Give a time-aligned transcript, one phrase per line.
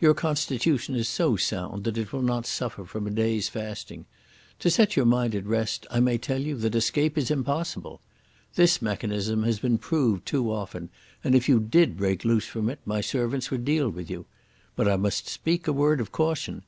[0.00, 4.06] Your constitution is so sound that it will not suffer from a day's fasting.
[4.60, 8.00] To set your mind at rest I may tell you that escape is impossible.
[8.54, 10.88] This mechanism has been proved too often,
[11.22, 14.24] and if you did break loose from it my servants would deal with you.
[14.76, 16.62] But I must speak a word of caution.